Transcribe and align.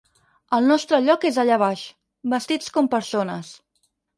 El 0.57 0.69
nostre 0.71 0.99
lloc 1.09 1.27
és 1.29 1.37
allà 1.45 1.59
baix, 1.65 1.83
vestits 2.35 2.75
com 2.79 2.91
persones! 2.99 3.53